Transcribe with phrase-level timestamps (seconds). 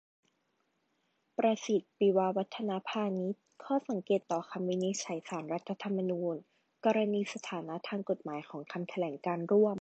[1.37, 6.35] ประสิทธิ์ ปิวาวัฒนพานิช: ข้อสังเกตต่อคำวินิจฉัยศาลรัฐธรรมนูญ
[6.85, 9.77] กรณีสถานะทางกฎหมายของคำแถลงการณ์ร่วม